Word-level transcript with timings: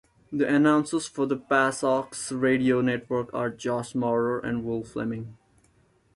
The 0.31 0.47
announcers 0.47 1.05
for 1.07 1.27
the 1.27 1.37
Pawsox 1.37 2.31
Radio 2.31 2.81
Network 2.81 3.31
are 3.35 3.51
Josh 3.51 3.93
Maurer 3.93 4.39
and 4.39 4.65
Will 4.65 4.83
Flemming. 4.83 5.37